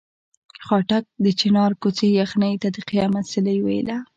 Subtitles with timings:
[0.65, 3.97] خاټک د چنار کوڅې یخنۍ ته د قیامت سیلۍ ویله.